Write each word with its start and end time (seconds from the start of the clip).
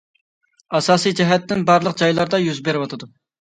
ئاساسىي 0.79 1.15
جەھەتتىن 1.19 1.61
بارلىق 1.67 2.01
جايلاردا 2.01 2.41
يۈز 2.47 2.63
بېرىۋاتىدۇ. 2.71 3.13